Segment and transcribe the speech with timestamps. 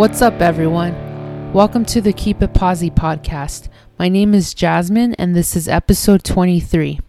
[0.00, 1.52] What's up, everyone?
[1.52, 3.68] Welcome to the Keep It Posi podcast.
[3.98, 7.00] My name is Jasmine, and this is episode 23.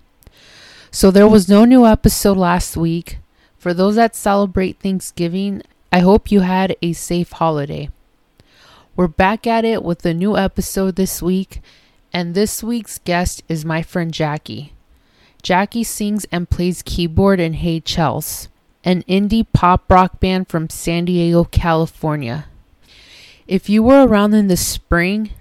[0.91, 3.19] So, there was no new episode last week.
[3.57, 7.91] For those that celebrate Thanksgiving, I hope you had a safe holiday.
[8.97, 11.61] We're back at it with a new episode this week,
[12.11, 14.73] and this week's guest is my friend Jacque.
[15.41, 18.49] Jacque sings and plays keyboard in Hey Chels,
[18.83, 22.47] an indie pop rock band from San Diego, California.
[23.51, 25.31] If you were around in the spring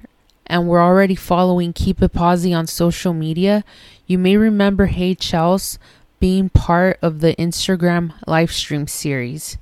[0.44, 3.62] and were already following Keep It Posi on social media,
[4.08, 5.78] you may remember Hey Chels
[6.18, 9.58] being part of the Instagram livestream series.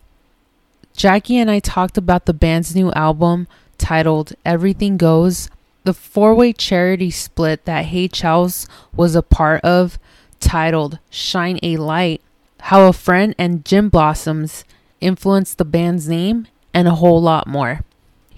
[0.96, 5.50] Jacque and I talked about the band's new album titled Everything Goes,
[5.84, 9.98] the four way charity split that Hey Chels was a part of
[10.40, 12.22] titled Shine a Light,
[12.60, 14.64] how a friend and Gin Blossoms
[15.02, 17.80] influenced the band's name, and a whole lot more.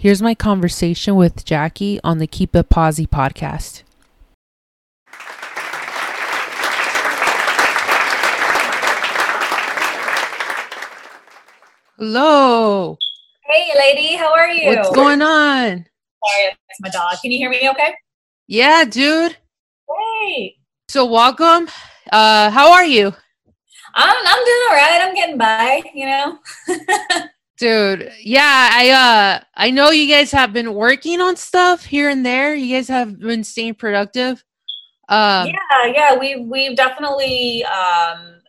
[0.00, 3.82] Here's my conversation with Jacque on the Keep It Posi podcast.
[11.98, 12.96] Hello.
[13.44, 14.74] Hey, lady, how are you?
[14.74, 15.84] What's going on?
[15.84, 17.18] Sorry, that's my dog.
[17.20, 17.94] Can you hear me okay?
[18.46, 19.36] Yeah, dude.
[19.86, 20.56] Hey.
[20.88, 21.68] So welcome.
[22.10, 23.12] Uh how are you?
[23.94, 25.00] I'm I'm doing all right.
[25.02, 26.38] I'm getting by, you know.
[27.60, 32.24] Dude, yeah, I uh I know you guys have been working on stuff here and
[32.24, 32.54] there.
[32.54, 34.42] You guys have been staying productive.
[35.10, 38.40] Um yeah, yeah, we we've definitely um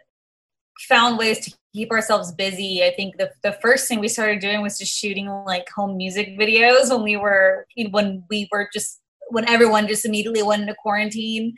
[0.88, 2.86] found ways to keep ourselves busy.
[2.86, 6.40] I think the the first thing we started doing was just shooting like home music
[6.40, 11.54] videos when we were when we were just when everyone just immediately went into quarantine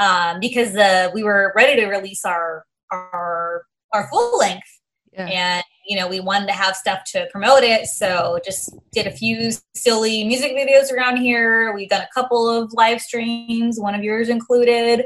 [0.00, 3.62] um because uh we were ready to release our our
[3.92, 4.80] our full length
[5.12, 5.26] yeah.
[5.26, 9.10] and you know we wanted to have stuff to promote it so just did a
[9.10, 14.02] few silly music videos around here we've done a couple of live streams one of
[14.02, 15.00] yours included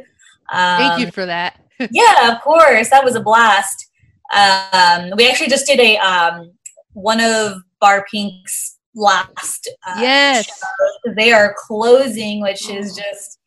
[0.53, 1.61] um, Thank you for that.
[1.91, 3.87] yeah of course that was a blast
[4.35, 6.53] um, we actually just did a um,
[6.93, 10.47] one of bar pink's last uh, Yes.
[10.47, 11.15] shows.
[11.17, 13.39] they are closing which is just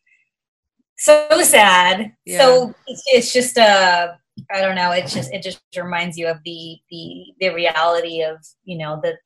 [0.96, 2.38] so sad Yeah.
[2.38, 4.08] so it's, it's just uh
[4.52, 8.36] i don't know it just it just reminds you of the the the reality of
[8.64, 9.16] you know the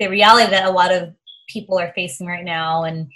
[0.00, 1.14] the reality that a lot of
[1.50, 2.84] people are facing right now.
[2.84, 3.10] And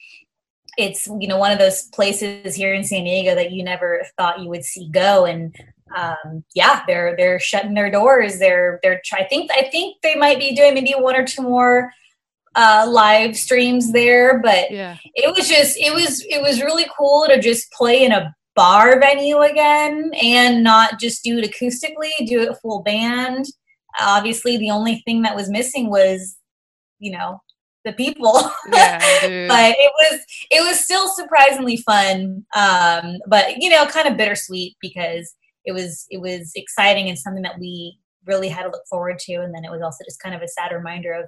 [0.76, 4.40] it's you know one of those places here in san diego that you never thought
[4.40, 5.24] you would see go.
[5.24, 5.54] And
[5.96, 8.38] um yeah they're they're shutting their doors.
[8.38, 11.90] They're they're i think i think they might be doing maybe one or two more
[12.56, 14.40] uh live streams there.
[14.40, 14.96] But Yeah.
[15.14, 19.00] it was just it was it was really cool to just play in a bar
[19.00, 23.46] venue again and not just do it acoustically do it full band.
[24.00, 26.36] Obviously the only thing that was missing was
[26.98, 27.40] you know
[27.84, 28.50] the people.
[28.72, 28.98] Yeah,
[29.48, 30.20] but it was
[30.50, 32.44] it was still surprisingly fun.
[32.54, 35.34] Um but you know kind of bittersweet because
[35.64, 39.34] it was it was exciting and something that we really had to look forward to.
[39.34, 41.26] And then it was also just kind of a sad reminder of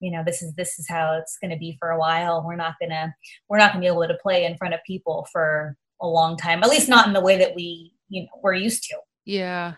[0.00, 2.44] you know this is this is how it's going to be for a while.
[2.46, 3.12] We're not going to
[3.48, 6.36] we're not going to be able to play in front of people for a long
[6.36, 9.74] time at least not in the way that we you know we're used to yeah.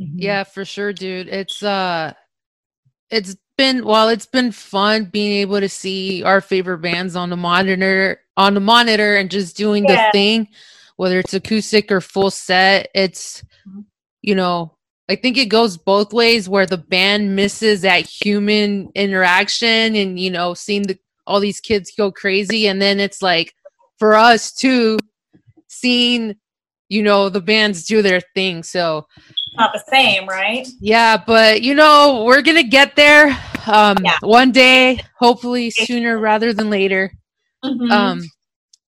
[0.00, 0.14] Mhm.
[0.16, 1.28] Yeah, for sure, dude.
[1.28, 2.12] It's uh
[3.10, 7.36] it's been well, it's been fun being able to see our favorite bands on the
[7.36, 10.06] monitor on the monitor and just doing Yeah.
[10.06, 10.48] the thing,
[10.96, 12.90] whether it's acoustic or full set.
[12.96, 13.84] It's Mhm.
[14.22, 14.76] you know,
[15.08, 20.30] I think it goes both ways where the band misses that human interaction and you
[20.32, 23.54] know, seeing the all these kids go crazy and then it's like
[24.00, 24.98] for us too
[25.80, 26.36] seeing
[26.88, 28.62] you know the bands do their thing.
[28.62, 29.06] So
[29.56, 33.36] not the same right yeah, but you know, we're gonna get there.
[33.66, 34.18] Um Yeah.
[34.20, 37.12] one day, hopefully sooner rather than later.
[37.64, 37.90] Mhm.
[37.92, 38.20] Um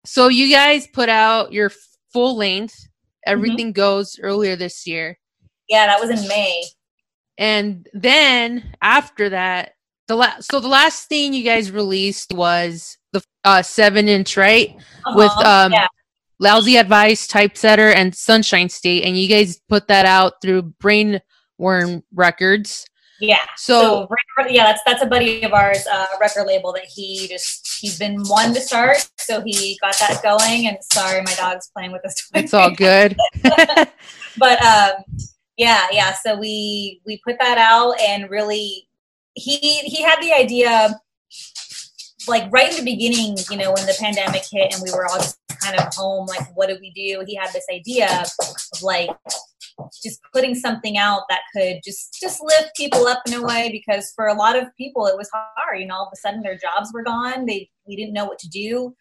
[0.05, 1.71] so you guys put out your
[2.12, 2.75] full length,
[3.27, 5.19] everything goes earlier this year.
[5.69, 6.62] yeah that was in may
[7.39, 9.73] And then after that,
[10.09, 14.77] the last so the last thing you guys released was the uh seven inch, right?
[15.15, 15.67] With Uh-huh.
[15.67, 15.87] um yeah
[16.38, 22.87] Lousy Advice, Typesetter, and Sunshine State, and you guys put that out through Brainworm Records.
[23.21, 23.38] Yeah.
[23.56, 24.06] So-
[24.38, 27.99] So, yeah, that's that's a buddy of ours, uh, record label that he just he's
[27.99, 30.69] been one to start, so he got that going.
[30.69, 32.29] And sorry, my dog's playing with us.
[32.35, 33.17] It's all good.
[33.43, 34.93] but um,
[35.56, 36.12] yeah, yeah.
[36.23, 38.87] So we we put that out, and really,
[39.32, 41.00] he he had the idea
[42.28, 45.19] like right in the beginning, you know, when the pandemic hit and we were all
[45.19, 47.25] just kind of home, like, what do we do?
[47.26, 49.11] He had this idea of like
[50.02, 54.12] just putting something out that could just just lift people up in a way because
[54.14, 56.56] for a lot of people it was hard you know all of a sudden their
[56.56, 57.46] jobs were gone.
[57.46, 58.94] They we didn't know what to do.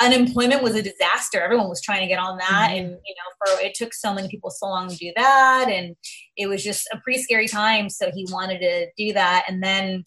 [0.00, 1.40] Unemployment was a disaster.
[1.40, 2.78] Everyone was trying to get on that mm-hmm.
[2.78, 5.96] and you know for it took so many people so long to do that and
[6.36, 7.88] it was just a pretty scary time.
[7.88, 9.44] So he wanted to do that.
[9.48, 10.04] And then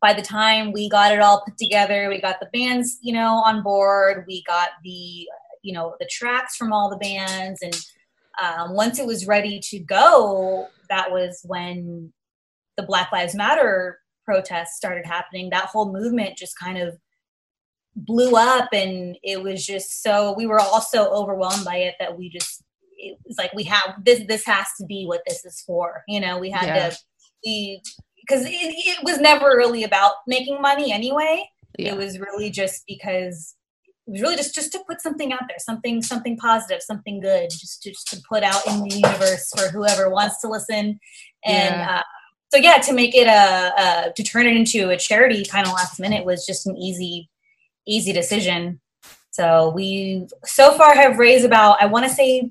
[0.00, 3.42] by the time we got it all put together we got the bands you know
[3.44, 4.24] on board.
[4.26, 5.26] We got the
[5.62, 7.60] you know the tracks from all the bands.
[7.62, 7.86] And
[8.42, 12.12] um, once it was ready to go that was when
[12.76, 15.50] the black lives matter protests started happening.
[15.50, 16.96] That whole movement just kind of
[17.94, 22.18] blew up and it was just so we were all so overwhelmed by it that
[22.18, 22.62] we just
[22.98, 26.20] it was like we have this this has to be what this is for you
[26.20, 26.38] know?
[26.38, 26.90] We had yeah.
[26.90, 26.98] to
[27.44, 27.80] we
[28.26, 31.92] because it, it, was never really about making money anyway yeah.
[31.92, 33.54] it was really just because
[34.06, 37.50] it was really just just to put something out there something something positive something good
[37.50, 40.98] just to, just to put out in the universe for whoever wants to listen
[41.44, 41.96] and yeah.
[41.98, 42.02] Uh,
[42.52, 45.72] so yeah to make it a, a to turn it into a charity kind of
[45.72, 47.28] last minute was just an easy
[47.86, 48.80] easy decision.
[49.30, 52.50] So we so far have raised about I want to say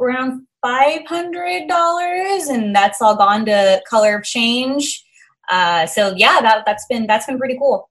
[0.00, 5.04] around five hundred dollars, and that's all gone to Color of Change.
[5.50, 7.88] Uh, so yeah, that that's been that's been pretty cool.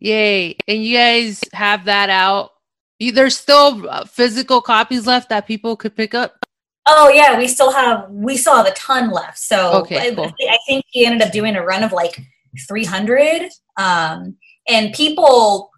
[0.00, 0.56] Yay!
[0.68, 2.50] And you guys have that out.
[2.98, 6.46] You, there's still uh, physical copies left that people could pick up.
[6.86, 9.38] Oh yeah, we still have we still have a ton left.
[9.38, 10.24] So okay, cool.
[10.24, 12.20] I, I think he ended up doing a run of like
[12.68, 13.50] 300.
[13.76, 14.36] Um,
[14.68, 15.70] and people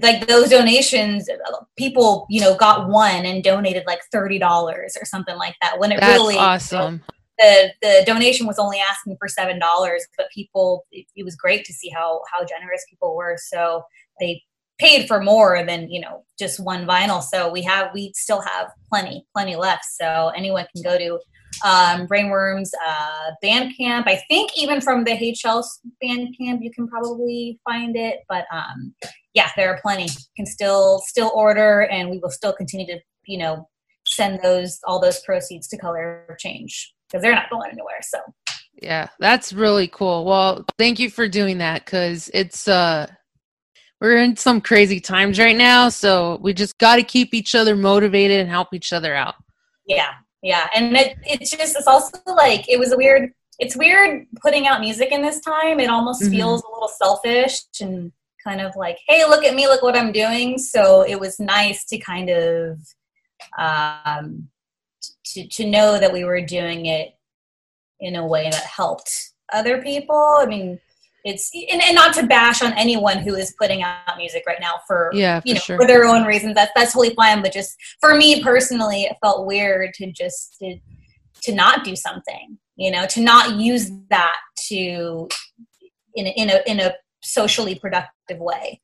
[0.00, 1.28] like those donations
[1.76, 6.00] people you know got one and donated like $30 or something like that when it
[6.00, 7.02] That's really awesome.
[7.38, 11.64] the the donation was only asking for seven dollars but people it, it, was great
[11.66, 13.82] to see how how generous people were so
[14.18, 14.42] they
[14.78, 18.68] paid for more than you know just one vinyl so we have we still have
[18.88, 21.18] plenty plenty left so anyone can go to
[21.64, 24.04] um, Brainworms uh, Bandcamp.
[24.06, 25.64] I think even from the HL
[26.02, 28.20] Bandcamp, you can probably find it.
[28.28, 28.94] But um,
[29.34, 30.04] yeah, there are plenty.
[30.04, 33.68] You can still still order, and we will still continue to you know
[34.06, 38.00] send those all those proceeds to Color Change because they're not going anywhere.
[38.02, 38.18] So
[38.82, 40.24] yeah, that's really cool.
[40.24, 43.06] Well, thank you for doing that because it's uh
[44.00, 47.74] we're in some crazy times right now, so we just got to keep each other
[47.74, 49.36] motivated and help each other out.
[49.86, 50.10] Yeah,
[50.42, 54.66] yeah and it, it's just it's also like it was a weird it's weird putting
[54.66, 55.80] out music in this time.
[55.80, 56.32] It almost mm-hmm.
[56.32, 58.12] feels a little selfish and
[58.44, 60.58] kind of like hey look at me look what i'm doing.
[60.58, 62.78] So it was nice to kind of
[63.58, 64.48] um
[65.24, 67.14] to to know that we were doing it
[67.98, 70.36] in a way that helped other people.
[70.38, 70.78] I mean
[71.26, 74.78] it's and, and, not to bash on anyone who is putting out music right now
[74.86, 75.76] for yeah you know sure.
[75.76, 79.46] for their own reasons that's that's totally fine but just for me personally it felt
[79.46, 80.78] weird to just to,
[81.42, 85.28] to not do something you know to not use that to
[86.14, 88.80] in a, in a in a socially productive way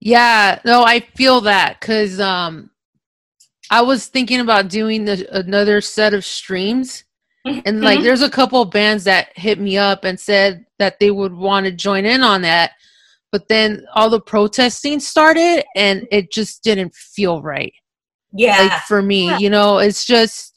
[0.00, 2.70] yeah no i feel that because um
[3.70, 7.04] i was thinking about doing the, another set of streams
[7.44, 8.04] and like mm-hmm.
[8.04, 11.66] there's a couple of bands that hit me up and said that they would want
[11.66, 12.72] to join in on that
[13.30, 17.74] but then all the protesting started and it just didn't feel right
[18.32, 19.38] yeah like for me yeah.
[19.38, 20.54] you know it's just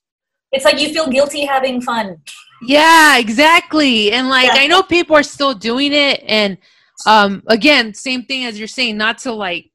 [0.52, 2.18] it's like you feel guilty having fun
[2.62, 4.62] yeah exactly and like yeah.
[4.62, 6.58] i know people are still doing it and
[7.06, 9.70] um again same thing as you're saying not to like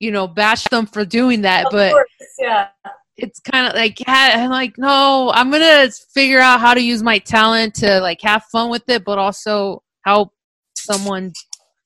[0.00, 2.68] you know bash them for doing that of but course, yeah
[3.16, 7.18] it's kind of like I'm like no I'm gonna figure out how to use my
[7.18, 10.32] talent to like have fun with it but also help
[10.76, 11.32] someone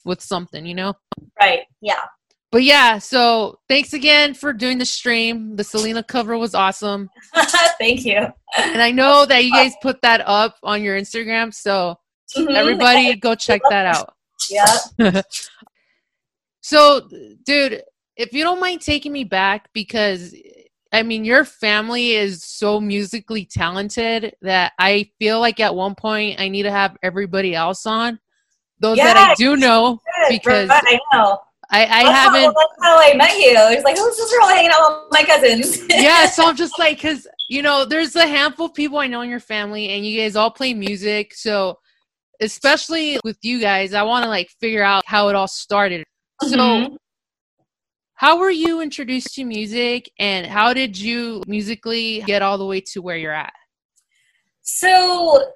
[0.04, 0.94] with something you know?
[1.40, 2.04] Right yeah.
[2.50, 5.56] But yeah so thanks again for doing the stream.
[5.56, 7.10] The Selena cover was awesome.
[7.78, 8.26] Thank you.
[8.56, 11.96] And I know that you guys put that up on your Instagram so
[12.36, 12.54] mm-hmm.
[12.54, 14.14] everybody go check that out.
[14.50, 15.22] Yeah.
[16.60, 17.08] So
[17.46, 17.82] dude
[18.18, 20.34] if you don't mind taking me back because
[20.92, 26.40] I mean, your family is so musically talented that I feel like at one point
[26.40, 28.18] I need to have everybody else on.
[28.80, 31.38] Those yeah, that I do know because I know.
[31.70, 32.40] I, I that's haven't.
[32.44, 33.54] How, that's how I met you.
[33.54, 35.82] It's like, who's this girl hanging out with my cousins?
[35.90, 39.20] yeah, so I'm just like, because you know, there's a handful of people I know
[39.20, 41.34] in your family, and you guys all play music.
[41.34, 41.78] So,
[42.40, 46.04] especially with you guys, I want to like figure out how it all started.
[46.42, 46.54] Mm-hmm.
[46.54, 46.96] So,
[48.18, 52.80] how were you introduced to music and how did you musically get all the way
[52.80, 53.52] to where you're at?
[54.62, 55.52] So,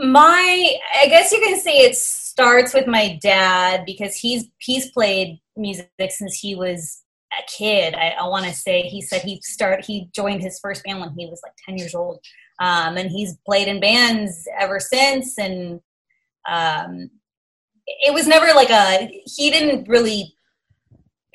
[0.00, 5.38] my I guess you can say it starts with my dad because he's he's played
[5.56, 7.94] music since he was a kid.
[7.94, 11.14] I, I want to say he said he start he joined his first band when
[11.16, 12.18] he was like 10 years old.
[12.60, 15.80] Um, and he's played in bands ever since and
[16.48, 17.08] um,
[17.86, 20.34] it was never like a he didn't really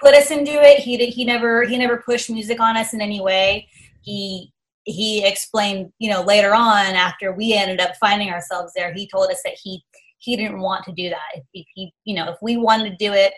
[0.04, 0.80] put us into it.
[0.80, 3.68] He did, he never he never pushed music on us in any way.
[4.02, 4.52] He
[4.86, 9.32] he explained, you know, later on after we ended up finding ourselves there, he told
[9.32, 9.84] us that he
[10.20, 11.44] he didn't want to do that.
[11.54, 13.34] If he, you know, if we wanted to do it,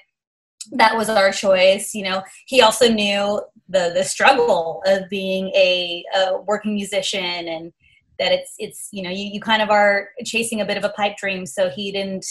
[0.72, 1.94] that was our choice.
[1.94, 7.74] You know, he also knew the the struggle of being a, a working musician and
[8.18, 10.90] that it's it's you know you, you kind of are chasing a bit of a
[10.90, 11.46] pipe dream.
[11.46, 12.26] So he didn't.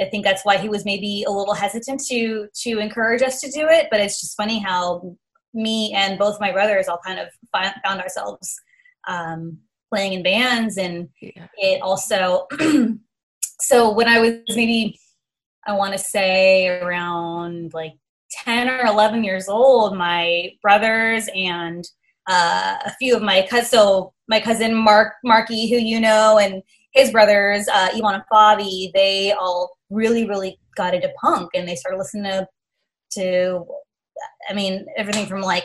[0.00, 3.50] I think that's why he was maybe a little hesitant to to encourage us to
[3.50, 3.88] do it.
[3.90, 5.16] But it's just funny how
[5.54, 8.54] me and both my brothers all kind of found ourselves
[9.06, 9.58] um,
[9.92, 11.46] playing in bands, and yeah.
[11.56, 12.46] it also.
[13.60, 14.98] so when I was maybe,
[15.66, 17.92] I want to say around like
[18.44, 21.84] ten or eleven years old, my brothers and
[22.28, 26.62] uh, a few of my cousins, so my cousin Mark Marky, who you know, and
[26.92, 31.74] his brothers, uh, Ivan and Fabi, they all really, really got into punk and they
[31.74, 32.46] started listening to,
[33.12, 33.66] to
[34.48, 35.64] I mean, everything from like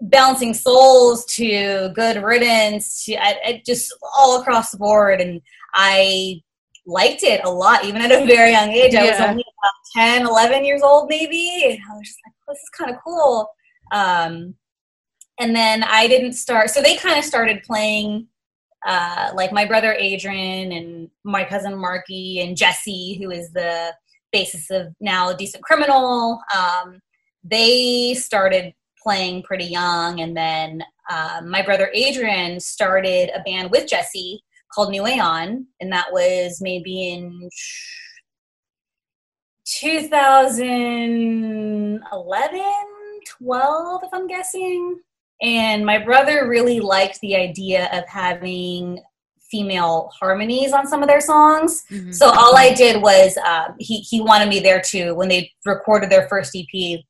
[0.00, 5.20] bouncing souls to good riddance to I, I just all across the board.
[5.20, 5.40] And
[5.74, 6.40] I
[6.86, 8.94] liked it a lot, even at a very young age.
[8.94, 11.64] I was only about 10, 11 years old, maybe.
[11.64, 13.50] And I was just like, oh, this is kind of cool.
[13.92, 14.54] Um,
[15.38, 18.28] and then I didn't start, so they kind of started playing
[18.86, 23.92] uh, like my brother Adrian and my cousin Marky and Jesse, who is the
[24.32, 26.40] basis of now Decent Criminal.
[26.56, 27.00] Um,
[27.42, 33.88] they started playing pretty young, and then uh, my brother Adrian started a band with
[33.88, 37.48] Jesse called New Aeon, and that was maybe in
[39.64, 42.00] 2011,
[43.26, 45.00] 12, if I'm guessing.
[45.42, 49.00] And my brother really liked the idea of having
[49.50, 51.84] female harmonies on some of their songs.
[51.90, 52.12] Mm-hmm.
[52.12, 55.14] So all I did was uh, he he wanted me there too.
[55.14, 57.00] When they recorded their first EP,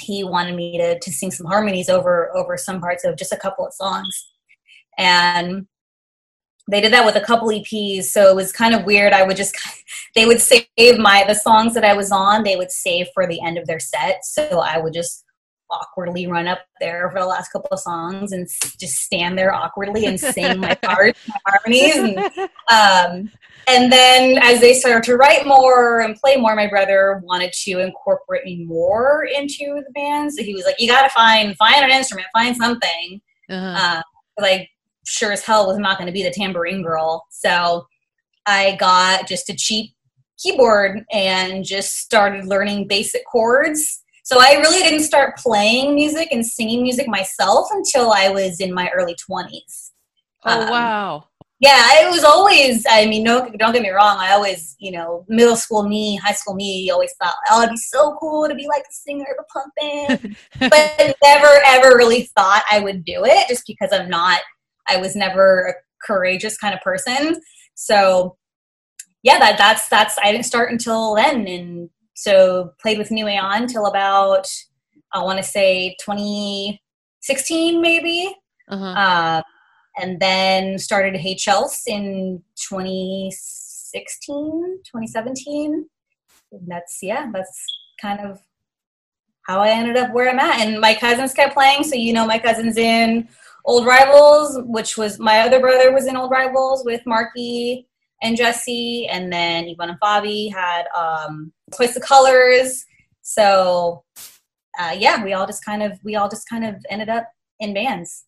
[0.00, 3.38] he wanted me to to sing some harmonies over over some parts of just a
[3.38, 4.28] couple of songs,
[4.98, 5.66] and
[6.70, 8.04] they did that with a couple EPs.
[8.04, 9.12] So it was kind of weird.
[9.12, 9.56] I would just
[10.14, 12.44] they would save my the songs that I was on.
[12.44, 14.24] They would save for the end of their set.
[14.24, 15.23] So I would just
[15.74, 20.06] awkwardly run up there for the last couple of songs and just stand there awkwardly
[20.06, 21.96] and sing my parts, my harmonies.
[21.96, 22.18] And,
[22.70, 23.30] um,
[23.66, 27.80] and then as they started to write more and play more, my brother wanted to
[27.80, 30.32] incorporate me more into the band.
[30.32, 33.98] So he was like, "You got to find find an instrument, find something." Uh-huh.
[33.98, 34.02] Uh,
[34.40, 34.68] like
[35.06, 37.26] sure as hell was not going to be the tambourine girl.
[37.30, 37.86] So
[38.46, 39.92] I got just a cheap
[40.38, 46.44] keyboard and just started learning basic chords so I really didn't start playing music and
[46.44, 49.90] singing music myself until I was in my early 20s.
[50.46, 51.28] Oh, um, wow.
[51.60, 54.16] Yeah, it was always, I mean, no, don't get me wrong.
[54.18, 57.76] I always, you know, middle school me, high school me, always thought, oh, it'd be
[57.76, 60.36] so cool to be like a singer of a punk band.
[60.70, 64.40] but never, ever really thought I would do it just because I'm not,
[64.88, 67.40] I was never a courageous kind of person.
[67.74, 68.36] So,
[69.22, 73.66] yeah, that that's that's I didn't start until then, and so played with New Aeon
[73.66, 74.48] till about
[75.12, 78.34] I want to say 2016 maybe,
[78.68, 78.84] uh-huh.
[78.84, 79.40] uh,
[80.00, 85.88] and then started Hey Chels in 2016, 2017.
[86.52, 87.64] And that's yeah, that's
[88.00, 88.40] kind of
[89.42, 90.60] how I ended up where I'm at.
[90.60, 93.28] And my cousins kept playing, so you know my cousins in
[93.64, 97.86] Old Rivals, which was my other brother was in Old Rivals with Marky
[98.24, 102.84] and Jesse, and then Ivan and Fabi had um, Twice the Colors.
[103.22, 104.02] So
[104.78, 107.28] uh, yeah, we all just kind of we all just kind of ended up
[107.60, 108.24] in bands.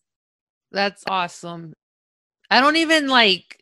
[0.71, 1.73] That's awesome.
[2.49, 3.59] I don't even like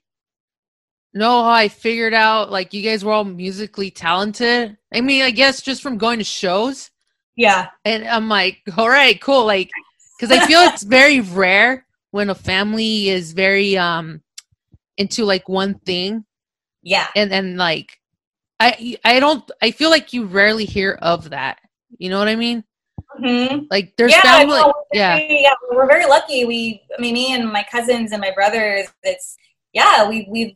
[1.13, 4.77] know how I figured out like you guys were all musically talented.
[4.93, 6.91] I mean, I guess just from going to shows.
[7.37, 7.67] Yeah.
[7.85, 9.45] And I'm like, all right, cool.
[9.45, 9.69] Like,
[10.19, 14.21] because I feel it's very rare when a family is very um
[14.97, 16.25] into like one thing.
[16.81, 17.07] Yeah.
[17.15, 17.99] And and like
[18.59, 21.59] I I don't I feel like you rarely hear of that.
[21.97, 22.63] You know what I mean?
[23.19, 23.65] Mm-hmm.
[23.69, 24.59] Like there's yeah, family.
[24.59, 25.17] No, yeah.
[25.17, 26.45] yeah, we're very lucky.
[26.45, 28.87] We, I mean, me and my cousins and my brothers.
[29.03, 29.37] It's
[29.73, 30.55] yeah, we we've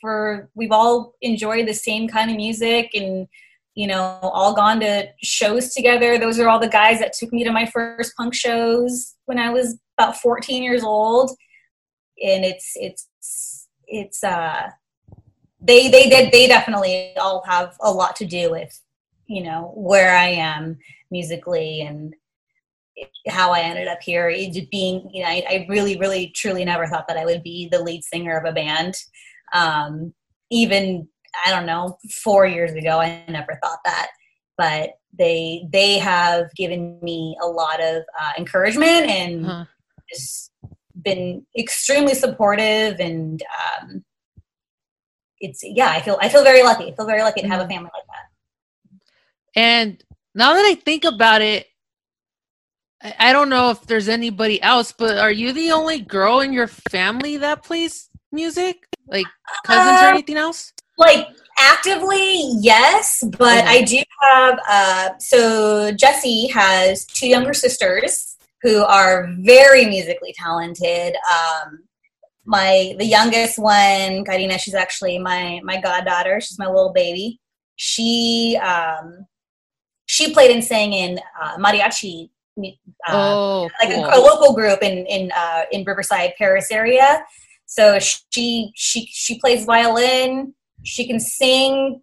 [0.00, 3.26] for we've all enjoyed the same kind of music and
[3.74, 6.18] you know all gone to shows together.
[6.18, 9.50] Those are all the guys that took me to my first punk shows when I
[9.50, 11.30] was about 14 years old,
[12.22, 13.08] and it's it's
[13.86, 14.70] it's uh
[15.60, 18.80] they they did they definitely all have a lot to do with
[19.26, 20.78] you know where I am
[21.10, 22.14] musically and
[23.28, 24.28] how I ended up here.
[24.28, 27.42] It just being, you know, I, I, really, really, truly never thought that I would
[27.42, 28.94] be the lead singer of a band.
[29.52, 30.14] Um,
[30.50, 31.08] even
[31.44, 34.08] I don't know, four years ago, I never thought that.
[34.56, 39.64] But they they have given me a lot of uh, encouragement and huh.
[40.12, 40.52] just
[41.04, 43.42] been extremely supportive and
[43.82, 44.04] um,
[45.40, 47.64] it's yeah I feel I feel very lucky I feel very lucky to have a
[47.64, 47.72] mm-hmm.
[47.72, 49.60] family like that.
[49.60, 51.66] And now that I think about it,
[53.18, 56.66] I don't know if there's anybody else, but are you the only girl in your
[56.66, 58.86] family that plays music?
[59.06, 59.26] Like
[59.64, 60.72] cousins uh, or anything else?
[60.96, 64.58] Like actively, yes, but I do have.
[64.68, 68.33] Uh, so Jesse has two younger sisters
[68.64, 71.14] who are very musically talented.
[71.30, 71.84] Um,
[72.46, 76.40] my the youngest one, Karina, she's actually my my goddaughter.
[76.40, 77.40] She's my little baby.
[77.76, 79.26] She um,
[80.06, 82.72] she played and sang in uh, mariachi uh,
[83.08, 84.04] oh, like cool.
[84.04, 87.24] a, a, local group in in uh, in Riverside, Perris area.
[87.66, 90.54] So she she she plays violin.
[90.84, 92.00] She can sing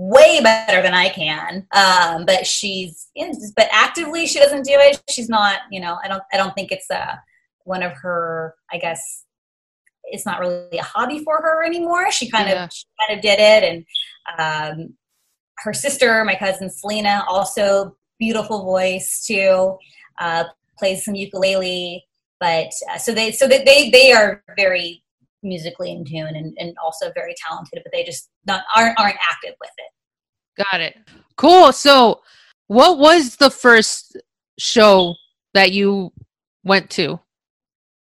[0.00, 1.66] way better than I can.
[1.72, 3.08] Um, but she's
[3.54, 5.02] but actively she doesn't do it.
[5.10, 5.60] She's not.
[5.70, 7.16] You know, I don't I don't think it's uh,
[7.64, 8.54] one of her.
[8.72, 9.24] I guess
[10.04, 12.10] it's not really a hobby for her anymore.
[12.10, 12.64] She kind yeah.
[12.64, 13.84] of she kind of did it,
[14.38, 14.94] and um,
[15.58, 19.76] her sister, my cousin Selena, also beautiful voice too.
[20.18, 20.44] Uh,
[20.78, 22.04] plays some ukulele,
[22.38, 25.02] but uh, so they so they, they they are very
[25.42, 29.54] musically in tune and, and also very talented, but they just not aren't aren't active
[29.60, 30.64] with it.
[30.70, 30.96] Got it.
[31.36, 31.72] Cool.
[31.72, 32.20] So,
[32.66, 34.16] what was the first
[34.58, 35.14] show
[35.54, 36.12] that you
[36.64, 37.20] went to?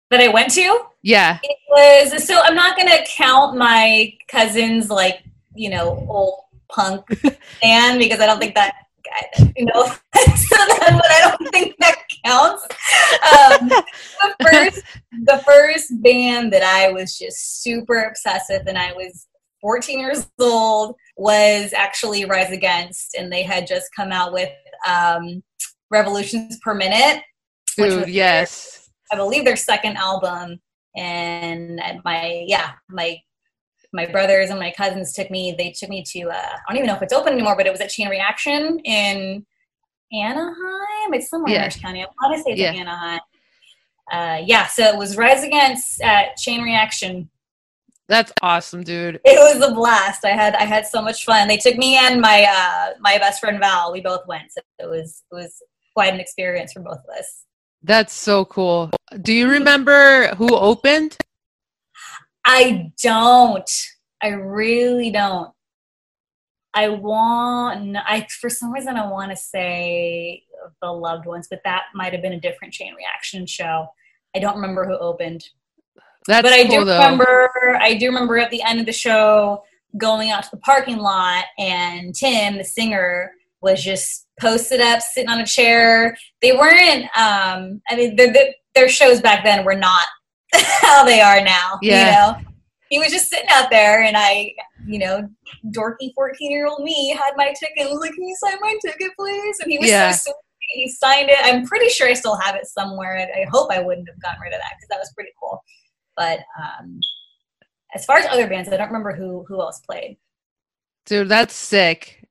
[0.09, 0.81] That I went to?
[1.03, 1.39] Yeah.
[1.41, 5.23] It was so I'm not gonna count my cousin's like
[5.55, 7.05] you know old punk
[7.61, 8.73] band because I don't think that
[9.55, 12.63] you know, so but I don't think that counts.
[12.63, 13.85] Um, the
[14.51, 14.83] first,
[15.23, 19.27] the first band that I was just super obsessed with, and I was
[19.61, 24.49] 14 years old, was actually Rise Against, and they had just come out with
[24.87, 25.43] um,
[25.89, 27.23] Revolutions Per Minute.
[27.77, 30.59] Which was yes, their, I believe their second album,
[30.95, 33.17] and my yeah, my
[33.93, 35.53] my brothers and my cousins took me.
[35.57, 36.29] They took me to.
[36.29, 38.79] Uh, I don't even know if it's open anymore, but it was at Chain Reaction
[38.85, 39.45] in
[40.13, 41.13] Anaheim.
[41.13, 41.57] It's somewhere yeah.
[41.57, 42.03] in Orange County.
[42.03, 42.73] I want to say it's yeah.
[42.73, 43.19] Anaheim.
[44.11, 47.29] Uh, yeah, so it was Rise Against at Chain Reaction.
[48.07, 49.21] That's awesome, dude.
[49.23, 50.25] It was a blast.
[50.25, 51.47] I had I had so much fun.
[51.47, 53.93] They took me and my uh, my best friend Val.
[53.93, 57.45] We both went, so it was it was quite an experience for both of us.
[57.83, 58.91] That's so cool.
[59.21, 61.17] Do you remember who opened?
[62.45, 63.69] I don't.
[64.21, 65.51] I really don't.
[66.73, 67.97] I want.
[67.97, 70.43] I for some reason I want to say
[70.81, 73.87] the loved ones, but that might have been a different chain reaction show.
[74.35, 75.43] I don't remember who opened.
[76.27, 76.99] That's but I cool, do though.
[76.99, 77.51] remember.
[77.79, 79.63] I do remember at the end of the show
[79.97, 85.29] going out to the parking lot, and Tim, the singer, was just posted up, sitting
[85.29, 86.15] on a chair.
[86.41, 87.03] They weren't.
[87.17, 88.15] Um, I mean,
[88.73, 90.05] their shows back then were not
[90.81, 91.79] how they are now.
[91.81, 92.05] Yeah.
[92.05, 92.11] You
[92.43, 92.47] know?
[92.89, 94.53] He was just sitting out there and I,
[94.85, 95.27] you know,
[95.67, 98.75] dorky 14 year old me had my ticket and was like, Can you sign my
[98.85, 99.59] ticket, please?
[99.61, 100.11] And he was yeah.
[100.11, 100.35] so sweet.
[100.73, 101.37] He signed it.
[101.41, 103.17] I'm pretty sure I still have it somewhere.
[103.17, 105.63] I, I hope I wouldn't have gotten rid of that because that was pretty cool.
[106.17, 106.99] But um,
[107.95, 110.17] as far as other bands, I don't remember who who else played.
[111.05, 112.27] Dude, that's sick.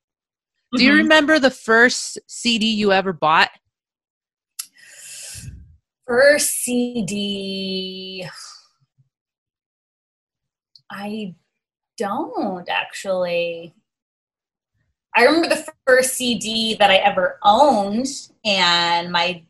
[0.72, 0.98] Do you mm-hmm.
[0.98, 3.50] remember the first CD you ever bought?
[6.10, 8.28] First CD.
[10.90, 11.36] I
[11.96, 13.72] don't actually.
[15.14, 18.08] I remember the first CD that I ever owned,
[18.44, 19.44] and my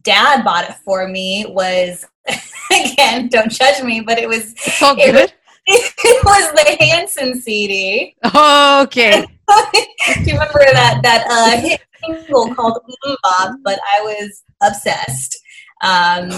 [0.00, 1.44] dad bought it for me.
[1.50, 2.06] Was
[2.70, 5.16] again, don't judge me, but it was all good.
[5.16, 5.34] It,
[5.66, 8.16] it was the Hanson CD.
[8.24, 9.20] Oh, okay.
[9.50, 13.56] Do you remember that that uh, hit single called MMMBop?
[13.62, 15.35] But I was obsessed
[15.82, 16.30] um,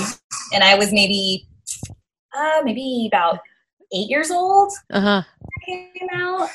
[0.53, 1.47] and I was maybe
[2.37, 3.41] uh, maybe about
[3.93, 4.73] eight years old.
[4.91, 5.23] Uh huh.
[5.67, 6.49] Came out.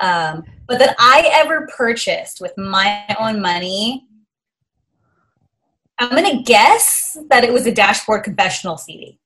[0.00, 4.08] Um, but that I ever purchased with my own money.
[5.98, 9.20] I'm gonna guess that it was a dashboard confessional CD.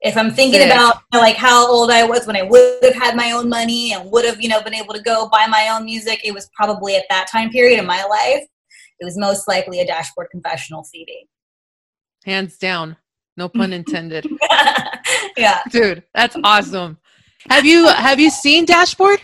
[0.00, 0.72] If I'm thinking Sick.
[0.72, 3.50] about you know, like how old I was when I would have had my own
[3.50, 6.32] money and would have you know been able to go buy my own music, it
[6.32, 8.46] was probably at that time period in my life.
[8.98, 11.28] It was most likely a dashboard confessional CD
[12.24, 12.96] hands down.
[13.36, 14.26] No pun intended.
[15.36, 15.60] yeah.
[15.70, 16.98] Dude, that's awesome.
[17.48, 19.20] Have you have you seen Dashboard?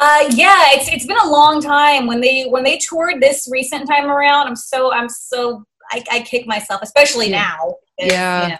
[0.00, 3.86] Uh yeah, it's it's been a long time when they when they toured this recent
[3.88, 4.48] time around.
[4.48, 7.54] I'm so I'm so I, I kick myself, especially Yeah.
[7.58, 7.74] now.
[7.98, 8.42] Yeah.
[8.42, 8.58] You know,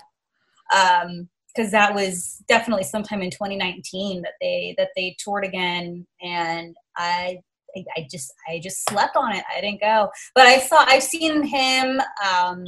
[0.81, 6.75] um, because that was definitely sometime in 2019 that they that they toured again, and
[6.97, 7.39] I.
[7.77, 9.43] I- I just I just slept on it.
[9.53, 12.01] I didn't go, but I saw I've seen him.
[12.25, 12.65] Um,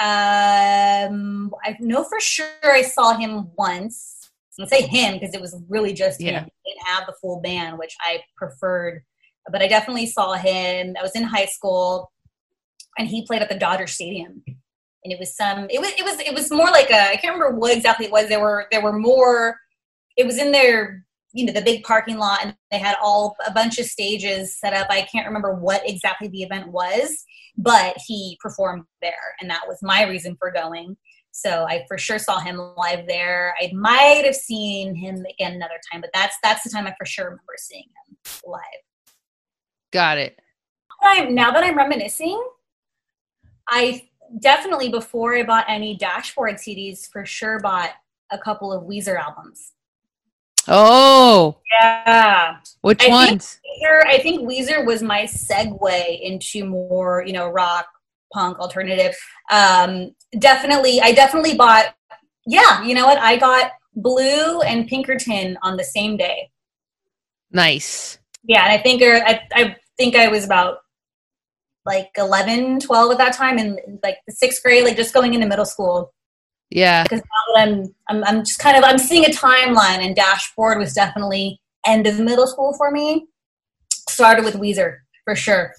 [0.00, 4.14] um, I know for sure I saw him once.
[4.60, 6.40] I say him because it was really just Yeah.
[6.40, 6.50] him.
[6.64, 9.02] He didn't have the full band, which I preferred.
[9.50, 10.94] But I definitely saw him.
[10.98, 12.10] I was in high school,
[12.98, 14.42] and he played at the Dodger Stadium.
[15.04, 15.68] And it was some.
[15.70, 15.90] It was.
[15.96, 16.18] It was.
[16.20, 17.10] It was more like a.
[17.10, 18.28] I can't remember what exactly it was.
[18.28, 18.66] There were.
[18.72, 19.56] There were more.
[20.16, 21.04] It was in their.
[21.32, 24.72] You know the big parking lot, and they had all a bunch of stages set
[24.72, 24.86] up.
[24.90, 27.24] I can't remember what exactly the event was,
[27.56, 30.96] but he performed there, and that was my reason for going.
[31.30, 33.54] So I for sure saw him live there.
[33.60, 37.06] I might have seen him again another time, but that's that's the time I for
[37.06, 38.60] sure remember seeing him live.
[39.92, 40.38] Got it.
[41.02, 42.42] Now that I'm, now that I'm reminiscing,
[43.68, 44.08] I
[44.40, 47.90] definitely before I bought any dashboard CDs, for sure bought
[48.30, 49.72] a couple of Weezer albums.
[50.68, 53.60] Oh, Yeah, which I think- ones?
[53.82, 54.06] Weezer.
[54.06, 57.86] I think Weezer was my segue into more, you know, rock,
[58.32, 59.16] punk, alternative.
[59.50, 61.94] Um, definitely, I definitely bought.
[62.46, 63.18] Yeah, you know what?
[63.18, 66.50] I got Blue and Pinkerton on the same day.
[67.50, 68.18] Nice.
[68.44, 70.78] Yeah, and I think er, I, I think I was about
[71.86, 75.46] like 11, 12 at that time, and like the sixth grade, like just going into
[75.46, 76.12] middle school.
[76.70, 77.02] Yeah.
[77.04, 80.78] Because now that I'm, I'm, I'm just kind of, I'm seeing a timeline, and Dashboard
[80.78, 83.26] was definitely end of middle school for me.
[84.08, 85.72] Started with Weezer for sure.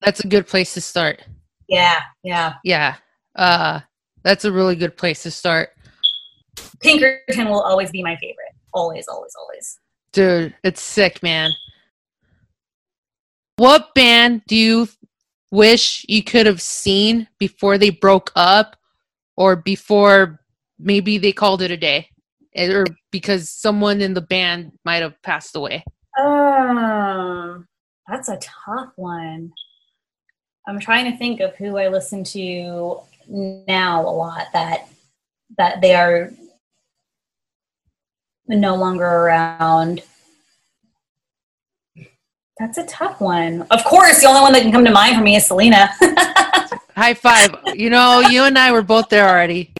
[0.00, 1.22] That's a good place to start.
[1.68, 2.54] Yeah, yeah.
[2.64, 2.96] Yeah.
[3.36, 3.80] Uh
[4.24, 5.70] that's a really good place to start.
[6.80, 8.52] Pinkerton will always be my favorite.
[8.74, 9.78] Always, always, always.
[10.12, 11.50] Dude, it's sick, man.
[13.56, 14.88] What band do you
[15.50, 18.76] wish you could have seen before they broke up
[19.36, 20.40] or before
[20.78, 22.08] maybe they called it a day?
[22.54, 25.84] Eh, Or because someone in the band might have passed away?
[26.20, 27.66] Um,
[28.08, 29.52] that's a tough one.
[30.68, 34.88] I'm trying to think of who I listen to now a lot that
[35.58, 36.30] that they are
[38.48, 40.02] no longer around.
[42.58, 43.62] That's a tough one.
[43.70, 45.90] Of course, the only one that can come to mind for me is Selena.
[47.02, 47.50] High five.
[47.74, 49.74] You know, you and I were both there already.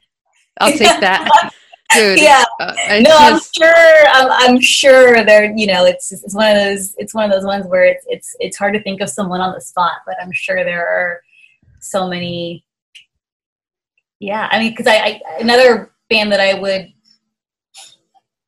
[0.61, 1.53] I'll take that.
[1.95, 2.19] Dude.
[2.19, 2.43] yeah.
[2.59, 4.07] uh, no, I'm sure.
[4.09, 5.57] I'm, I'm sure they're.
[5.57, 6.97] You know, it's it's one of those.
[6.99, 9.55] It's one of those ones where it's it's it's hard to think of someone on
[9.55, 11.23] the spot, but I'm sure there are
[11.79, 12.65] so many.
[14.19, 16.93] Yeah, I mean, because I, I another band that I would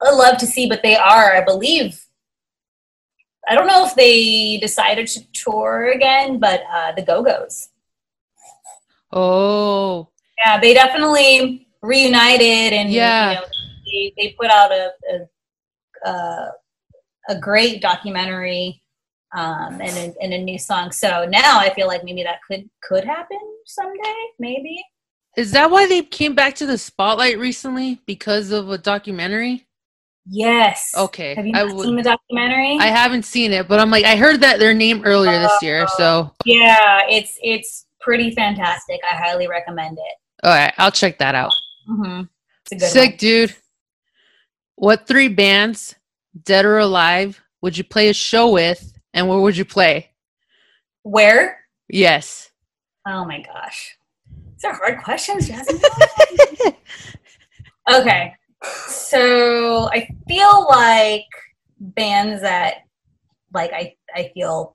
[0.03, 2.05] love to see, but they are, I believe.
[3.49, 7.69] I don't know if they decided to tour again, but uh, the Go Go's.
[9.15, 13.31] Oh, Yeah, they definitely reunited, and Yeah.
[13.31, 13.47] you know,
[13.87, 16.51] they, they put out a a, uh,
[17.31, 18.83] a great documentary
[19.37, 20.93] um, and a, and a new song.
[20.93, 24.77] So now I feel like maybe that could could happen someday, maybe.
[25.37, 29.67] is that why they came back to the spotlight recently because of a documentary?
[30.27, 30.93] Yes.
[30.97, 32.79] Okay, Have you I would- seen the documentary?
[32.81, 35.87] I haven't seen it, but I'm like I heard that their name earlier this year,
[35.99, 39.01] so yeah, it's it's pretty fantastic.
[39.11, 40.47] I highly recommend it.
[40.47, 41.53] all right, I'll check that out.
[41.87, 42.23] hmm
[42.63, 43.17] It's a good Sick, one.
[43.19, 43.57] dude.
[44.77, 45.95] What three bands,
[46.45, 50.11] dead or alive, would you play a show with, and where would you play?
[51.03, 51.61] Where?
[51.89, 52.51] Yes.
[53.07, 53.97] Oh my gosh.
[54.57, 55.81] These are hard questions, Jasmine.
[57.93, 58.35] okay.
[58.89, 61.27] So I feel like
[61.79, 62.77] bands that
[63.53, 64.75] like I I feel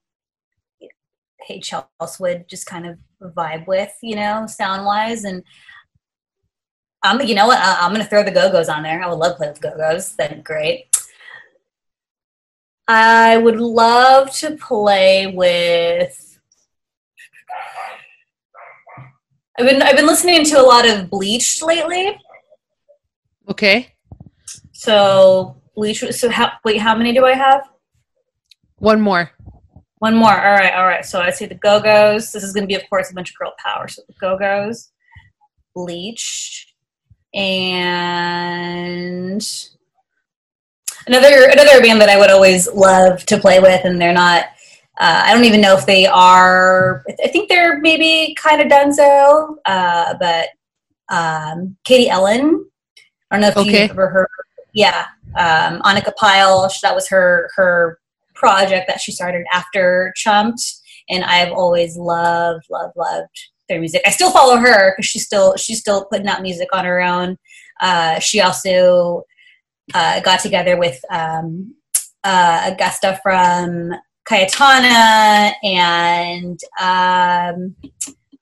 [1.42, 5.44] Hey Chels would just kind of vibe with, you know, sound wise and
[7.02, 9.02] I'm you know what, I, I'm gonna throw the go-go's on there.
[9.02, 10.16] I would love to play with go-go's.
[10.16, 10.86] That'd be great.
[12.88, 16.30] I would love to play with
[19.60, 22.18] I've been I've been listening to a lot of Bleach lately.
[23.50, 23.94] Okay.
[24.72, 26.02] So Bleach.
[26.12, 26.78] So how wait?
[26.78, 27.68] How many do I have?
[28.78, 29.32] One more.
[30.00, 30.32] One more.
[30.32, 30.74] All right.
[30.74, 31.06] All right.
[31.06, 32.32] So I see the Go Go's.
[32.32, 33.88] This is going to be, of course, a bunch of girl power.
[33.88, 34.92] So the Go Go's,
[35.76, 36.74] Bleach,
[37.34, 38.16] and
[41.08, 44.46] another another band that I would always love to play with, and they're not.
[45.02, 47.04] Uh, I don't even know if they are.
[47.24, 50.50] I think they're maybe kind of done so, uh, but
[51.10, 52.66] um, Katie Ellen.
[53.32, 53.82] I don't know if Okay.
[53.84, 54.28] you've ever heard.
[54.74, 56.72] Yeah, um, Anika Pyle.
[56.84, 58.00] That was her her
[58.40, 60.62] project that she started after Chumped,
[61.10, 63.28] and I've always loved, loved, loved
[63.68, 64.02] their music.
[64.06, 67.38] I still follow her because she's still she's still putting out music on her own.
[67.82, 69.24] Uh, she also
[69.94, 71.76] uh, got together with um,
[72.24, 73.92] uh, Augusta from
[74.28, 77.76] Cayetana, and um,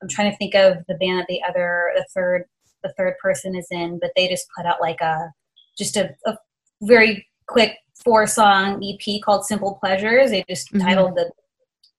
[0.02, 2.46] I'm trying to think of the band that the other the third
[2.84, 5.32] the third person is in, but they just put out like a
[5.78, 6.38] just a, a
[6.82, 10.32] very quick four song EP called Simple Pleasures.
[10.32, 10.86] They just mm-hmm.
[10.86, 11.32] titled the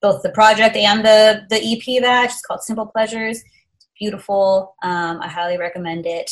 [0.00, 3.42] both the project and the the EP that it's called Simple Pleasures.
[3.76, 4.74] It's beautiful.
[4.82, 6.30] Um, I highly recommend it.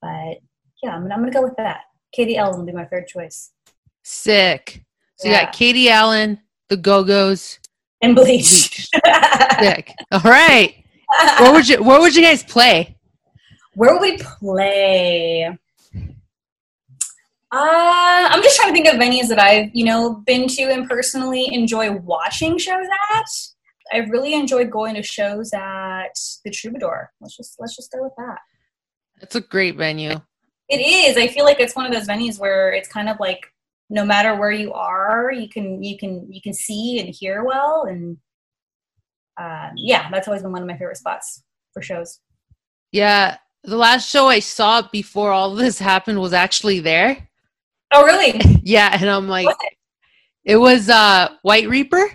[0.00, 0.38] But
[0.82, 1.82] yeah, I'm, I'm gonna go with that.
[2.12, 3.52] Katie Ellen will be my third choice.
[4.02, 4.82] Sick.
[5.16, 5.40] So yeah.
[5.40, 7.58] you got Katie Ellen, the Go Go's,
[8.00, 8.88] and Bleach.
[9.60, 9.92] Sick.
[10.10, 10.74] All right.
[11.38, 12.96] Where would you Where would you guys play?
[13.74, 15.58] Where would we play?
[17.52, 20.88] Uh, I'm just trying to think of venues that I've, you know, been to and
[20.88, 23.26] personally enjoy watching shows at.
[23.92, 27.10] I've really enjoyed going to shows at the Troubadour.
[27.20, 28.38] Let's just let's just go with that.
[29.20, 30.20] It's a great venue.
[30.68, 31.16] It is.
[31.16, 33.44] I feel like it's one of those venues where it's kind of like
[33.88, 37.86] no matter where you are, you can you can you can see and hear well,
[37.88, 38.16] and
[39.36, 42.20] uh, yeah, that's always been one of my favorite spots for shows.
[42.92, 47.28] Yeah, the last show I saw before all this happened was actually there.
[47.92, 48.40] Oh, really?
[48.62, 49.48] yeah, and I'm like,
[50.44, 52.12] it was uh White Reaper.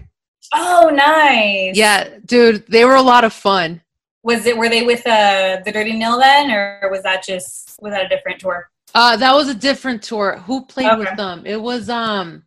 [0.54, 1.76] Oh, nice.
[1.76, 3.82] Yeah, dude, they were a lot of fun.
[4.24, 4.58] Was it?
[4.58, 8.10] Were they with uh the Dirty Nil then, or was that just was that a
[8.10, 8.70] different tour?
[8.94, 10.38] Uh, that was a different tour.
[10.46, 11.00] Who played okay.
[11.00, 11.44] with them?
[11.46, 12.44] It was um.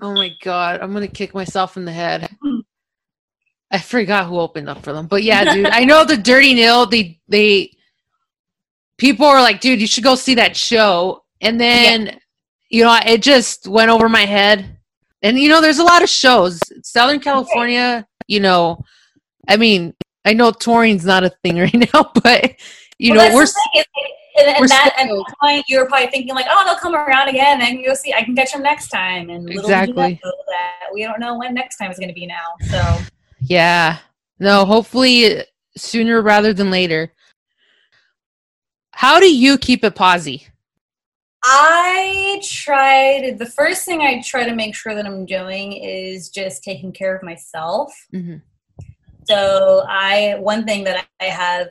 [0.00, 2.28] Oh my god, I'm gonna kick myself in the head.
[3.70, 6.86] I forgot who opened up for them, but yeah, dude, I know the Dirty Nil.
[6.86, 7.72] They they
[8.96, 12.06] people were like, dude, you should go see that show, and then.
[12.06, 12.18] Yeah
[12.74, 14.78] you know, it just went over my head.
[15.22, 16.58] And you know, there's a lot of shows.
[16.82, 18.84] Southern California, you know,
[19.48, 22.56] I mean, I know touring's not a thing right now, but
[22.98, 23.46] you well, know, we're
[24.36, 27.28] and, and that at that point you were probably thinking like, oh, they'll come around
[27.28, 29.30] again, and you'll see, I can catch them next time.
[29.30, 32.54] And exactly that we don't know when next time is going to be now.
[32.68, 32.98] So
[33.40, 33.98] yeah,
[34.40, 35.44] no, hopefully
[35.76, 37.12] sooner rather than later.
[38.90, 40.48] How do you keep it posi?
[41.46, 46.64] I tried, the first thing I try to make sure that I'm doing is just
[46.64, 47.94] taking care of myself.
[48.14, 48.36] Mm-hmm.
[49.24, 51.68] So, I, one thing that I have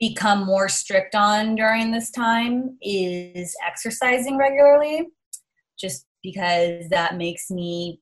[0.00, 5.08] become more strict on during this time is exercising regularly,
[5.78, 8.00] just because that makes me,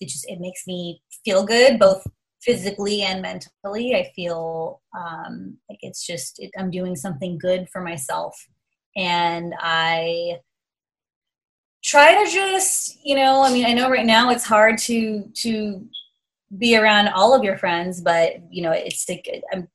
[0.00, 2.04] it just, it makes me feel good, both
[2.42, 3.94] physically and mentally.
[3.94, 8.34] I feel um, like it's just, it, I'm doing something good for myself
[8.96, 10.40] and I
[11.82, 15.86] try to just, you know, I mean, I know right now it's hard to to
[16.58, 19.68] be around all of your friends, but you know, it's like I'm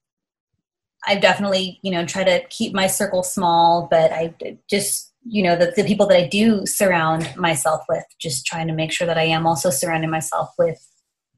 [1.08, 4.34] I definitely, you know, try to keep my circle small, but I
[4.70, 8.74] just, you know, the, the people that I do surround myself with, just trying to
[8.74, 10.80] make sure that I am also surrounding myself with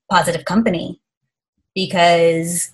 [0.10, 1.02] positive company.
[1.76, 2.72] Because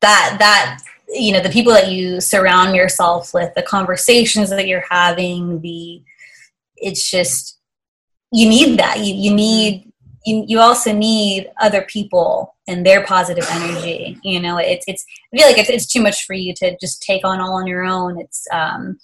[0.00, 4.84] that that you know the people that you surround yourself with the conversations that you're
[4.88, 6.02] having the
[6.76, 7.58] it's just
[8.32, 9.00] you need that.
[9.00, 9.86] You, you need
[10.26, 14.18] you, you also need other people and their positive energy.
[14.22, 17.02] You know it's it's i feel like it's, it's too much for you to just
[17.02, 18.20] take on all on your own.
[18.20, 18.98] It's um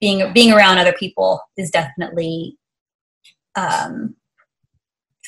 [0.00, 2.56] being being around other people is definitely
[3.56, 4.16] um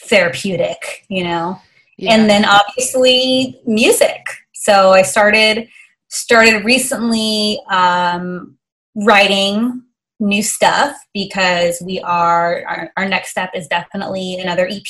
[0.06, 1.60] therapeutic you know?
[1.96, 2.14] Yeah.
[2.14, 4.20] and then obviously music.
[4.54, 5.68] So i started
[6.14, 8.57] started recently um,
[8.94, 9.83] writing
[10.20, 14.87] new stuff because we are our, our next step is definitely another ep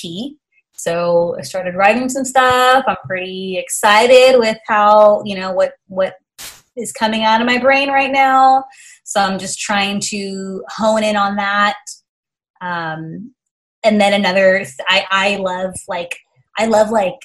[0.77, 2.85] so i started writing some stuff.
[2.87, 6.15] I'm pretty excited with how you know what what
[6.77, 8.65] is coming out of my brain right now.
[9.05, 11.77] So i'm just trying to hone in on that.
[12.61, 13.33] Um,
[13.85, 16.19] and then another i i love like
[16.59, 17.19] i love like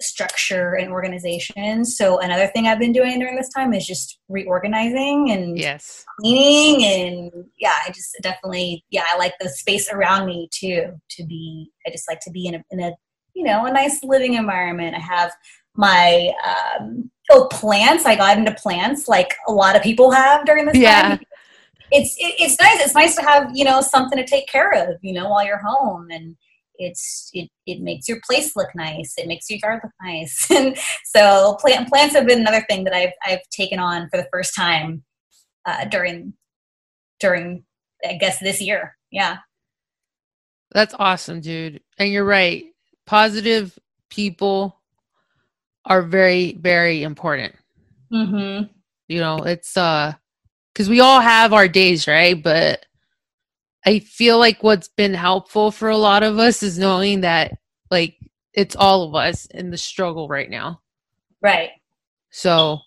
[0.00, 1.84] structure and organization.
[1.84, 6.84] So another thing I've been doing during this time is just reorganizing and yes, cleaning
[6.84, 11.70] and yeah, I just definitely yeah, I like the space around me too to be.
[11.86, 12.92] I just like to be in a in a
[13.34, 14.96] you know a nice living environment.
[14.96, 15.32] I have
[15.76, 18.06] my um, oh plants.
[18.06, 21.02] I got into plants like a lot of people have during this yeah.
[21.02, 21.20] time.
[21.92, 22.80] It's it, it's nice.
[22.80, 25.58] It's nice to have you know something to take care of you know while you're
[25.64, 26.36] home and
[26.80, 30.76] it's it, it makes your place look nice it makes your yard look nice and
[31.04, 34.54] so plant plants have been another thing that i've i've taken on for the first
[34.54, 35.04] time
[35.66, 36.32] uh, during
[37.20, 37.64] during
[38.08, 39.38] i guess this year yeah
[40.72, 42.64] that's awesome dude and you're right
[43.06, 43.78] positive
[44.10, 44.80] people
[45.84, 47.54] are very, very important.
[48.12, 48.64] Mm-hmm.
[49.08, 50.12] You know, it's uh,
[50.72, 52.40] because we all have our days, right?
[52.40, 52.86] But
[53.86, 57.52] I feel like what's been helpful for a lot of us is knowing that,
[57.90, 58.16] like,
[58.52, 60.80] it's all of us in the struggle right now.
[61.40, 61.70] Right.
[62.30, 62.80] So,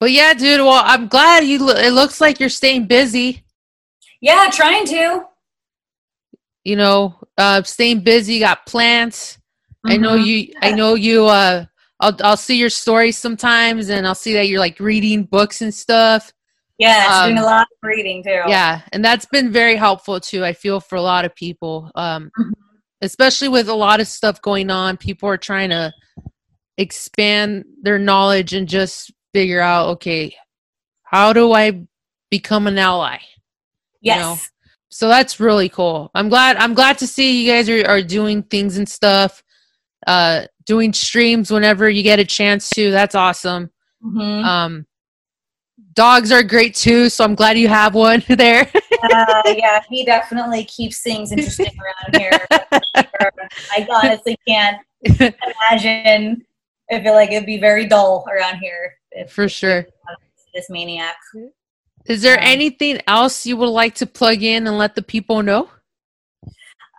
[0.00, 0.60] but yeah, dude.
[0.60, 1.70] Well, I'm glad you.
[1.70, 3.44] It looks like you're staying busy.
[4.20, 5.24] Yeah, trying to.
[6.64, 8.38] You know, uh, staying busy.
[8.40, 9.38] Got plants.
[9.86, 10.26] I know Mhm.
[10.26, 10.54] you.
[10.62, 11.26] I know you.
[11.26, 11.66] Uh,
[12.00, 15.72] I'll I'll see your stories sometimes, and I'll see that you're like reading books and
[15.72, 16.32] stuff.
[16.78, 18.42] Yeah, she's doing Um, a lot of reading too.
[18.46, 20.44] Yeah, and that's been very helpful too.
[20.44, 22.52] I feel for a lot of people, um, Mhm.
[23.00, 24.96] especially with a lot of stuff going on.
[24.96, 25.92] People are trying to
[26.78, 30.34] expand their knowledge and just figure out, okay,
[31.04, 31.82] how do I
[32.30, 33.18] become an ally?
[34.00, 34.20] Yes.
[34.20, 34.38] know,
[34.90, 36.10] So that's really cool.
[36.14, 36.56] I'm glad.
[36.56, 39.42] I'm glad to see you guys are, are doing things and stuff,
[40.06, 42.90] uh, doing streams whenever you get a chance to.
[42.92, 43.70] That's awesome.
[44.04, 44.44] Mhm.
[44.44, 44.86] Um,
[45.94, 48.70] dogs are great too, so I'm glad you have one there.
[49.02, 52.46] uh, yeah, he definitely keeps things interesting around here.
[52.96, 56.44] I honestly can't imagine.
[56.90, 59.86] I feel like it'd be very dull around here if For sure.
[60.54, 61.16] this maniac.
[62.06, 65.42] Is there Um, anything else you would like to plug in and let the people
[65.42, 65.70] know?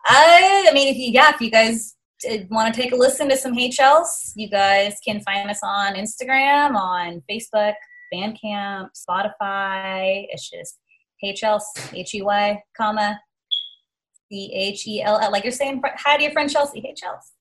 [0.08, 1.95] I, I mean, if you, yeah, if you guys
[2.49, 5.93] want to take a listen to some Hey Chels, you guys can find us on
[5.95, 7.73] Instagram, on Facebook,
[8.15, 10.25] Bandcamp, Spotify.
[10.30, 10.80] It's just
[11.19, 13.19] Hey Chels, H E Y, comma,
[14.32, 15.32] C H E L L.
[15.32, 17.32] Like you're saying, hi to your friend Chelsea, Hey Chels.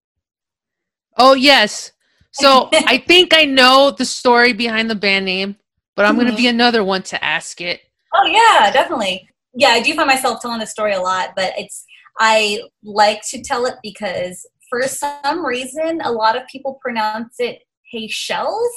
[1.17, 1.93] Oh yes.
[2.33, 5.57] So I think I know the story behind the band name,
[5.97, 7.81] but I'm going to be another one to ask it.
[8.15, 9.29] Oh yeah, definitely.
[9.55, 11.85] Yeah, I do find myself telling the story a lot, but it's
[12.19, 17.61] I like to tell it because for some reason a lot of people pronounce it
[17.91, 18.73] hey shells,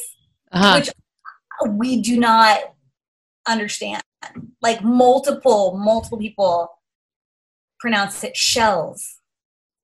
[0.52, 0.76] Uh-huh.
[0.80, 0.90] which
[1.66, 2.60] we do not
[3.48, 4.02] understand.
[4.62, 6.70] Like multiple, multiple people
[7.80, 9.16] pronounce it shells.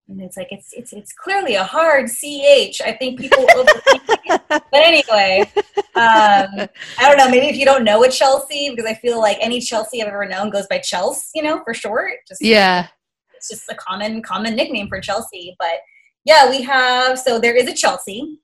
[0.10, 2.82] And it's like it's it's it's clearly a hard ch.
[2.82, 4.42] I think people overthink it.
[4.50, 5.50] But anyway,
[5.96, 6.68] um,
[7.00, 7.30] I don't know.
[7.30, 10.26] Maybe if you don't know it, Chelsea, because I feel like any Chelsea I've ever
[10.26, 12.16] known goes by Chelsea, you know, for short.
[12.28, 12.88] Just yeah.
[13.34, 15.56] it's just a common common nickname for Chelsea.
[15.58, 15.78] But
[16.26, 17.18] yeah, we have.
[17.18, 18.40] So there is a Chelsea.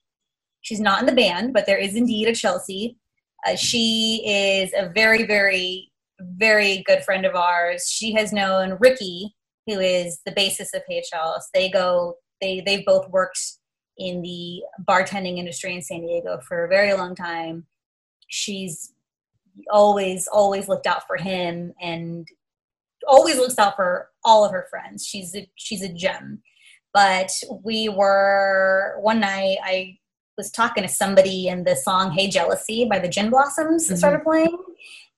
[0.62, 2.98] She's not in the band, but there is indeed a Chelsea.
[3.46, 7.88] Uh, she is a very, very, very good friend of ours.
[7.90, 9.36] She has known Ricky,
[9.68, 11.44] who is the basis of Hey Chels.
[11.54, 12.16] They go.
[12.42, 13.40] They they've both worked
[13.98, 17.66] in the bartending industry in San Diego for a very long time.
[18.28, 18.94] She's
[19.72, 22.28] always always looked out for him and
[23.08, 25.06] always looks out for all of her friends.
[25.06, 26.42] She's a, she's a gem.
[26.94, 27.32] But
[27.64, 29.98] we were one night I
[30.40, 33.98] was talking to somebody and the song Hey Jealousy by the Gin Blossoms Mhm.
[33.98, 34.58] started playing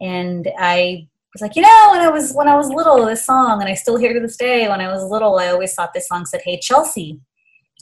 [0.02, 3.62] and I was like, you know, when I was when I was little, this song,
[3.62, 4.68] and I still hear to this day.
[4.68, 7.20] When I was little, I always thought this song said "Hey Chelsea,"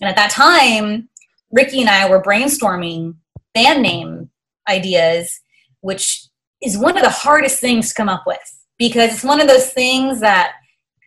[0.01, 1.09] and at that time,
[1.49, 3.15] Ricky and I were brainstorming
[3.55, 4.29] band name
[4.67, 5.39] ideas,
[5.81, 6.27] which
[6.61, 8.47] is one of the hardest things to come up with
[8.77, 10.51] because it's one of those things that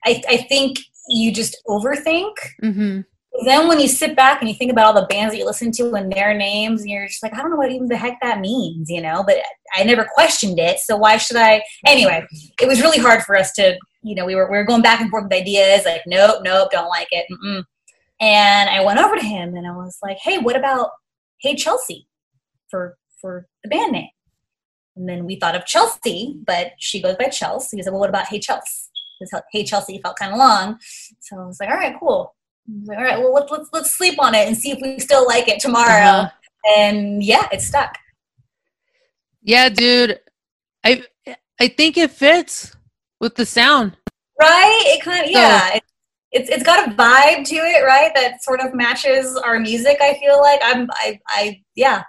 [0.05, 2.35] I, I think you just overthink.
[2.63, 3.01] Mm-hmm.
[3.45, 5.73] Then when you sit back and you think about all the bands that you listen
[5.73, 8.21] to and their names, and you're just like, I don't know what even the heck
[8.21, 9.25] that means, you know.
[9.27, 9.39] But
[9.75, 11.63] I never questioned it, so why should I?
[11.87, 12.27] Anyway,
[12.61, 15.01] it was really hard for us to, you know, we were we were going back
[15.01, 17.27] and forth with ideas, like, nope, nope, don't like it.
[17.33, 17.65] Mm-mm.
[18.23, 20.91] And I went over to him and I was like, Hey, what about
[21.41, 22.07] Hey Chelsea
[22.71, 24.11] for for the band name?
[24.95, 27.79] And then we thought of Chelsea, but she goes by Chelsea.
[27.79, 28.91] He said, Well, what about Hey Chelsea?
[29.53, 30.79] Hey Chelsea felt kind of long,
[31.21, 32.35] so I was like, All right, cool.
[32.69, 34.79] I was like, All right, well, let's let's let's sleep on it and see if
[34.81, 36.23] we still like it tomorrow.
[36.23, 36.31] Uh-huh.
[36.77, 37.97] And yeah, it stuck.
[39.43, 40.21] Yeah, dude.
[40.85, 41.05] I
[41.61, 42.77] I think it fits
[43.21, 43.97] with the sound.
[44.41, 44.83] Right?
[44.87, 45.75] It kind of yeah.
[45.77, 45.83] It,
[46.31, 48.11] it's it's got a vibe to it, right?
[48.15, 49.99] That sort of matches our music.
[50.01, 52.03] I feel like I'm I I yeah.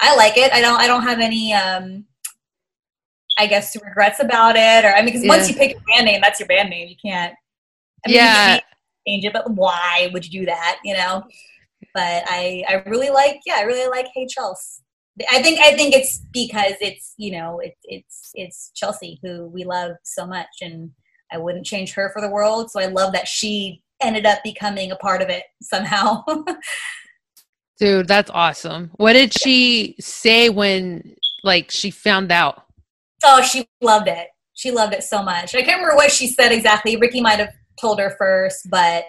[0.00, 0.52] I like it.
[0.52, 2.04] I don't I don't have any um
[3.38, 6.20] I guess regrets about it or I mean because once you pick your band name,
[6.20, 6.88] that's your band name.
[6.88, 7.34] You can't
[8.04, 8.58] I mean, you Yeah.
[8.58, 8.60] can
[9.10, 10.78] change it, but why would you do that?
[10.84, 11.24] You know.
[11.94, 14.82] But I I really like yeah I really like Hey Chelsea.
[15.30, 19.64] I think I think it's because it's you know it, it's it's Chelsea who we
[19.64, 20.90] love so much and
[21.32, 22.70] I wouldn't change her for the world.
[22.70, 26.24] So I love that she ended up becoming a part of it somehow.
[27.78, 28.90] Dude, that's awesome.
[28.96, 32.64] What did she say when like she found out?
[33.24, 34.28] oh, she loved it.
[34.54, 35.54] She loved it so much.
[35.54, 36.96] I can't remember what she said exactly.
[36.96, 39.04] Ricky might have told her first, but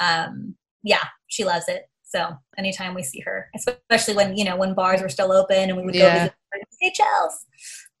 [0.00, 1.88] um, yeah, she loves it.
[2.04, 5.76] So anytime we see her, especially when you know when bars were still open and
[5.76, 6.28] we would Yeah.
[6.28, 6.32] go
[6.80, 7.32] hey Chels.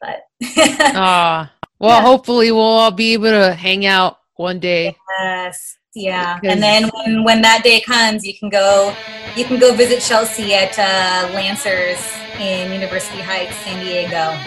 [0.00, 0.20] But
[0.94, 2.02] Ah, well, Yeah.
[2.06, 4.94] hopefully we'll all be able to hang out one day.
[5.20, 6.38] yes, yeah.
[6.38, 8.94] Because- And then when, when that day comes, you can go
[9.36, 11.98] you can go visit Chelsea at uh, Lancers
[12.38, 14.38] in University Heights, San Diego.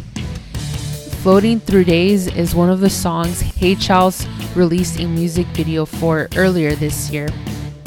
[1.23, 4.27] Floating Through Days is one of the songs Hey Chels
[4.57, 7.29] released a music video for earlier this year,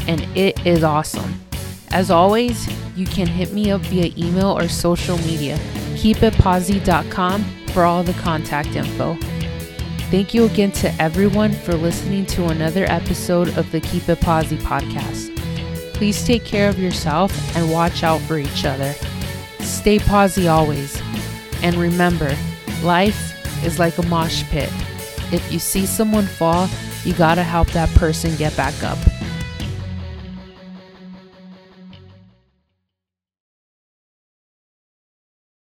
[0.07, 1.46] and it is awesome.
[1.91, 2.67] As always,
[2.97, 5.57] you can hit me up via email or social media.
[5.95, 9.17] KeepItPosi.com for all the contact info.
[10.09, 14.57] Thank you again to everyone for listening to another episode of the Keep It Posi
[14.57, 15.35] podcast.
[15.93, 18.93] Please take care of yourself and watch out for each other.
[19.59, 21.01] Stay posi always.
[21.63, 22.35] And remember,
[22.83, 24.69] life is like a mosh pit.
[25.33, 26.69] If you see someone fall,
[27.03, 28.97] you gotta help that person get back up.